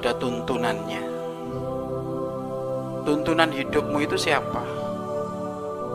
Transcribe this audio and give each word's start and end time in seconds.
ada 0.00 0.16
tuntunannya. 0.16 1.04
Tuntunan 3.04 3.52
hidupmu 3.52 4.00
itu 4.00 4.16
siapa? 4.16 4.64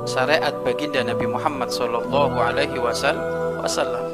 Syariat 0.06 0.54
baginda 0.62 1.02
Nabi 1.02 1.26
Muhammad 1.26 1.74
Sallallahu 1.74 2.38
Alaihi 2.38 2.78
Wasallam. 2.78 4.06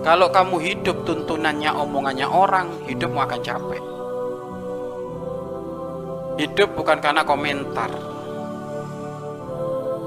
Kalau 0.00 0.32
kamu 0.32 0.56
hidup 0.64 1.04
tuntunannya 1.04 1.76
omongannya 1.76 2.24
orang, 2.24 2.72
hidupmu 2.88 3.20
akan 3.20 3.40
capek. 3.44 3.84
Hidup 6.40 6.72
bukan 6.72 7.04
karena 7.04 7.28
komentar. 7.28 7.92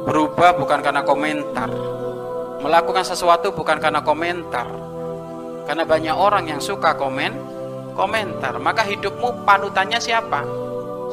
Berubah 0.09 0.57
bukan 0.57 0.81
karena 0.81 1.05
komentar. 1.05 1.69
Melakukan 2.65 3.05
sesuatu 3.05 3.53
bukan 3.53 3.77
karena 3.77 4.01
komentar. 4.01 4.65
Karena 5.69 5.85
banyak 5.85 6.15
orang 6.17 6.49
yang 6.49 6.57
suka 6.57 6.97
komen, 6.97 7.54
komentar. 7.95 8.59
Maka 8.59 8.83
hidupmu 8.83 9.47
panutannya 9.47 9.97
siapa? 9.97 10.43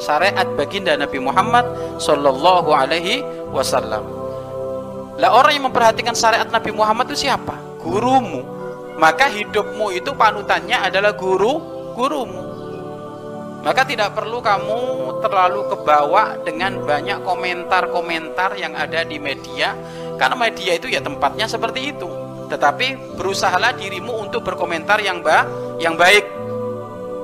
Syariat 0.03 0.45
baginda 0.59 0.99
Nabi 0.99 1.23
Muhammad 1.23 1.65
Sallallahu 2.03 2.75
Alaihi 2.75 3.23
Wasallam. 3.55 4.03
Lah 5.23 5.31
orang 5.31 5.55
yang 5.55 5.67
memperhatikan 5.71 6.17
syariat 6.17 6.49
Nabi 6.51 6.75
Muhammad 6.75 7.07
itu 7.13 7.31
siapa? 7.31 7.55
Gurumu. 7.79 8.43
Maka 8.99 9.31
hidupmu 9.31 9.95
itu 9.95 10.11
panutannya 10.13 10.77
adalah 10.91 11.15
guru, 11.15 11.61
gurumu. 11.95 12.53
Maka 13.63 13.87
tidak 13.87 14.19
perlu 14.19 14.43
kamu 14.43 14.81
terlalu 15.23 15.71
kebawa 15.71 16.35
dengan 16.43 16.83
banyak 16.83 17.23
komentar-komentar 17.23 18.59
yang 18.59 18.75
ada 18.75 19.07
di 19.07 19.23
media 19.23 19.79
karena 20.19 20.35
media 20.35 20.75
itu 20.75 20.91
ya 20.91 20.99
tempatnya 20.99 21.47
seperti 21.47 21.95
itu. 21.95 22.11
Tetapi 22.51 23.15
berusahalah 23.15 23.79
dirimu 23.79 24.19
untuk 24.19 24.43
berkomentar 24.43 24.99
yang 24.99 25.23
ba 25.23 25.47
yang 25.79 25.95
baik. 25.95 26.42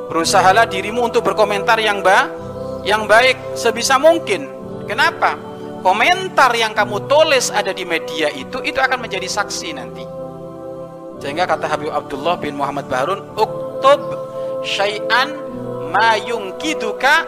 Berusahalah 0.08 0.64
dirimu 0.64 1.12
untuk 1.12 1.24
berkomentar 1.24 1.76
yang 1.78 2.00
ba 2.00 2.28
yang 2.82 3.04
baik 3.04 3.56
sebisa 3.56 4.00
mungkin. 4.00 4.48
Kenapa? 4.88 5.36
Komentar 5.84 6.50
yang 6.56 6.72
kamu 6.72 7.06
tulis 7.06 7.52
ada 7.52 7.70
di 7.70 7.84
media 7.84 8.32
itu 8.32 8.58
itu 8.64 8.80
akan 8.80 9.04
menjadi 9.04 9.28
saksi 9.28 9.68
nanti. 9.76 10.04
Sehingga 11.20 11.44
kata 11.44 11.68
Habib 11.68 11.92
Abdullah 11.92 12.40
bin 12.40 12.56
Muhammad 12.56 12.88
Baharun, 12.88 13.20
"Uktub 13.36 14.00
syai'an 14.64 15.34
mayungkiduka 15.92 17.26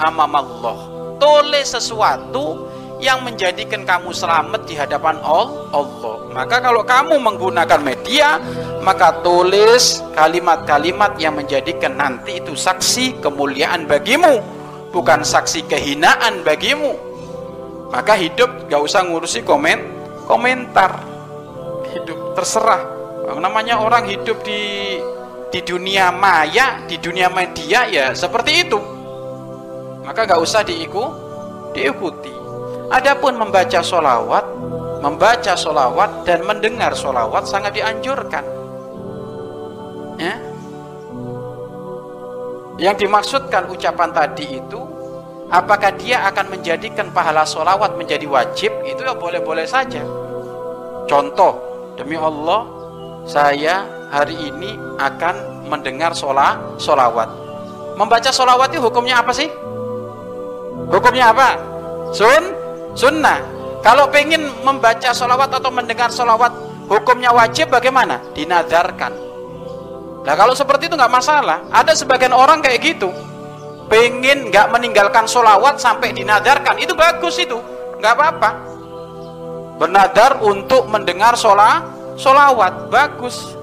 amamallah 0.00 0.76
tulis 1.20 1.68
sesuatu 1.68 2.68
yang 3.00 3.24
menjadikan 3.24 3.84
kamu 3.88 4.12
selamat 4.12 4.68
di 4.68 4.76
hadapan 4.76 5.16
Allah 5.24 5.72
maka 6.32 6.60
kalau 6.60 6.84
kamu 6.84 7.16
menggunakan 7.16 7.80
media 7.80 8.36
maka 8.80 9.20
tulis 9.20 10.00
kalimat-kalimat 10.16 11.16
yang 11.20 11.36
menjadikan 11.36 11.96
nanti 11.96 12.40
itu 12.40 12.56
saksi 12.56 13.20
kemuliaan 13.20 13.84
bagimu 13.84 14.40
bukan 14.90 15.20
saksi 15.22 15.68
kehinaan 15.68 16.40
bagimu 16.42 16.96
maka 17.92 18.16
hidup 18.16 18.70
gak 18.70 18.80
usah 18.80 19.04
ngurusi 19.04 19.44
komen 19.44 19.78
komentar 20.24 21.04
hidup 21.92 22.34
terserah 22.38 23.00
namanya 23.38 23.78
orang 23.78 24.10
hidup 24.10 24.42
di 24.42 24.98
di 25.50 25.60
dunia 25.66 26.14
maya, 26.14 26.78
di 26.86 26.96
dunia 27.02 27.26
media 27.26 27.86
ya 27.90 28.14
seperti 28.14 28.66
itu. 28.66 28.78
Maka 30.06 30.26
nggak 30.26 30.40
usah 30.40 30.62
diiku, 30.62 31.10
diikuti. 31.74 32.30
Adapun 32.90 33.38
membaca 33.38 33.82
solawat, 33.82 34.46
membaca 35.02 35.54
solawat 35.54 36.26
dan 36.26 36.46
mendengar 36.46 36.94
solawat 36.94 37.46
sangat 37.46 37.78
dianjurkan. 37.78 38.59
Ya. 40.20 40.36
Yang 42.76 43.08
dimaksudkan 43.08 43.72
ucapan 43.72 44.12
tadi 44.12 44.60
itu, 44.60 44.80
apakah 45.48 45.96
dia 45.96 46.28
akan 46.28 46.60
menjadikan 46.60 47.08
pahala 47.08 47.48
solawat 47.48 47.96
menjadi 47.96 48.28
wajib? 48.28 48.72
Itu 48.84 49.00
ya 49.00 49.16
boleh-boleh 49.16 49.64
saja. 49.64 50.04
Contoh, 51.08 51.56
demi 51.96 52.20
Allah, 52.20 52.68
saya 53.24 53.88
hari 54.12 54.36
ini 54.36 54.76
akan 55.00 55.64
mendengar 55.72 56.12
sholat, 56.12 56.60
sholawat. 56.76 57.28
Membaca 57.96 58.28
sholawat 58.28 58.76
itu 58.76 58.80
hukumnya 58.84 59.24
apa 59.24 59.32
sih? 59.32 59.48
Hukumnya 60.88 61.32
apa? 61.32 61.56
Sun, 62.12 62.44
sunnah. 62.92 63.40
Kalau 63.80 64.12
pengen 64.12 64.52
membaca 64.60 65.16
sholawat 65.16 65.48
atau 65.56 65.72
mendengar 65.72 66.12
sholawat, 66.12 66.52
hukumnya 66.88 67.32
wajib 67.32 67.72
bagaimana? 67.72 68.20
Dinadarkan. 68.36 69.29
Nah 70.20 70.34
kalau 70.36 70.52
seperti 70.52 70.92
itu 70.92 70.94
nggak 70.96 71.12
masalah. 71.12 71.64
Ada 71.72 71.96
sebagian 71.96 72.36
orang 72.36 72.60
kayak 72.60 72.80
gitu, 72.84 73.08
pengen 73.88 74.52
nggak 74.52 74.68
meninggalkan 74.68 75.24
sholawat 75.24 75.80
sampai 75.80 76.12
dinadarkan, 76.12 76.76
itu 76.76 76.92
bagus 76.92 77.40
itu, 77.40 77.56
nggak 77.98 78.12
apa-apa. 78.16 78.50
Bernadar 79.80 80.44
untuk 80.44 80.92
mendengar 80.92 81.40
sholat, 81.40 81.80
sholawat. 82.20 82.92
Bagus. 82.92 83.56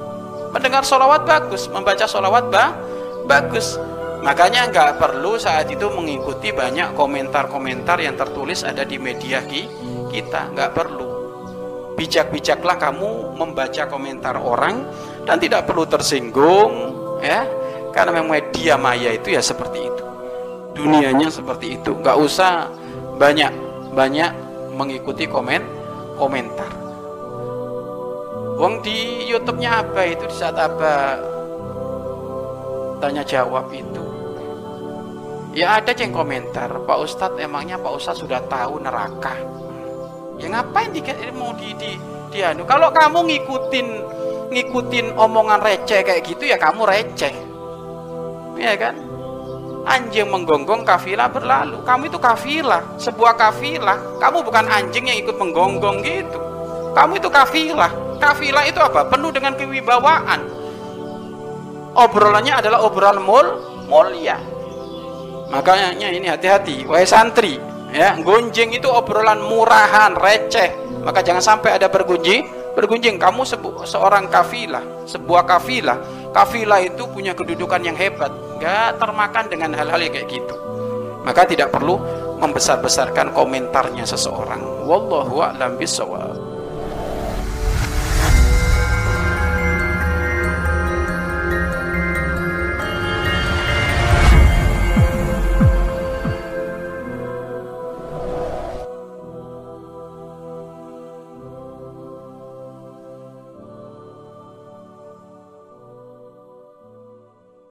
Mendengar 0.50 0.82
solawat 0.82 1.30
bagus. 1.30 1.70
Membaca 1.70 2.10
solawat 2.10 2.50
bah, 2.50 2.74
bagus. 3.30 3.78
Makanya 4.26 4.66
nggak 4.74 4.98
perlu 4.98 5.38
saat 5.38 5.70
itu 5.70 5.86
mengikuti 5.94 6.50
banyak 6.50 6.98
komentar-komentar 6.98 8.02
yang 8.02 8.18
tertulis 8.18 8.66
ada 8.66 8.82
di 8.82 8.98
media 8.98 9.46
kita. 9.46 10.58
Nggak 10.58 10.74
perlu. 10.74 11.06
Bijak-bijaklah 11.94 12.82
kamu 12.82 13.38
membaca 13.38 13.86
komentar 13.86 14.42
orang 14.42 14.90
dan 15.28 15.38
tidak 15.44 15.68
perlu 15.68 15.84
tersinggung 15.84 16.96
ya. 17.20 17.44
Karena 17.92 18.16
memang 18.16 18.40
media 18.40 18.80
maya 18.80 19.12
itu 19.12 19.36
ya 19.36 19.44
seperti 19.44 19.84
itu. 19.84 20.04
Dunianya 20.78 21.28
seperti 21.28 21.76
itu. 21.82 21.92
Nggak 22.00 22.18
usah 22.24 22.72
banyak 23.20 23.52
banyak 23.92 24.32
mengikuti 24.72 25.28
komen 25.28 25.60
komentar. 26.16 26.72
Wong 28.58 28.82
di 28.82 29.30
YouTube-nya 29.30 29.86
apa 29.86 30.02
itu? 30.08 30.24
Di 30.26 30.36
saat 30.38 30.58
apa? 30.58 31.22
Tanya 32.98 33.22
jawab 33.22 33.70
itu. 33.74 34.02
Ya 35.58 35.82
ada 35.82 35.90
yang 35.98 36.14
komentar 36.14 36.70
Pak 36.86 36.98
Ustadz 37.02 37.42
emangnya 37.42 37.82
Pak 37.82 37.98
Ustadz 37.98 38.22
sudah 38.22 38.46
tahu 38.46 38.78
neraka? 38.78 39.34
Ya 40.38 40.54
ngapain 40.54 40.94
di, 40.94 41.02
mau 41.34 41.50
di, 41.58 41.74
di, 41.82 41.98
di 42.30 42.46
anu 42.46 42.62
kalau 42.62 42.94
kamu 42.94 43.26
ngikutin 43.26 43.88
ngikutin 44.52 45.16
omongan 45.20 45.60
receh 45.60 46.02
kayak 46.04 46.24
gitu 46.24 46.48
ya 46.48 46.58
kamu 46.60 46.88
receh 46.88 47.34
ya 48.58 48.74
kan 48.80 48.96
anjing 49.88 50.28
menggonggong 50.28 50.84
kafilah 50.84 51.32
berlalu 51.32 51.80
kamu 51.84 52.12
itu 52.12 52.20
kafilah 52.20 52.84
sebuah 53.00 53.36
kafilah 53.36 54.20
kamu 54.20 54.44
bukan 54.44 54.66
anjing 54.68 55.08
yang 55.08 55.20
ikut 55.20 55.36
menggonggong 55.36 56.04
gitu 56.04 56.40
kamu 56.96 57.20
itu 57.20 57.30
kafilah 57.30 58.08
kafilah 58.18 58.66
itu 58.66 58.80
apa? 58.82 59.08
Penuh 59.08 59.32
dengan 59.32 59.54
kewibawaan. 59.56 60.42
Obrolannya 61.98 62.54
adalah 62.54 62.86
obrolan 62.86 63.22
mul 63.22 63.48
mulia. 63.90 64.38
Makanya 65.48 65.96
ini 65.96 66.28
hati-hati, 66.28 66.84
wahai 66.84 67.08
santri, 67.08 67.56
ya, 67.96 68.20
gonjeng 68.20 68.76
itu 68.76 68.92
obrolan 68.92 69.40
murahan, 69.40 70.12
receh. 70.20 70.76
Maka 71.08 71.24
jangan 71.24 71.40
sampai 71.40 71.80
ada 71.80 71.88
bergunjing, 71.88 72.44
bergunjing 72.78 73.18
kamu 73.18 73.42
seorang 73.90 74.30
kafilah, 74.30 74.86
sebuah 75.10 75.50
kafilah. 75.50 75.98
Kafilah 76.30 76.86
itu 76.86 77.10
punya 77.10 77.34
kedudukan 77.34 77.82
yang 77.82 77.98
hebat, 77.98 78.30
gak 78.62 79.02
termakan 79.02 79.50
dengan 79.50 79.74
hal-hal 79.74 79.98
yang 79.98 80.14
kayak 80.14 80.30
gitu. 80.30 80.56
Maka 81.26 81.50
tidak 81.50 81.74
perlu 81.74 81.98
membesar-besarkan 82.38 83.34
komentarnya 83.34 84.06
seseorang. 84.06 84.86
Wallahu 84.86 85.42
a'lam 85.42 85.76
bishawab. 85.82 86.47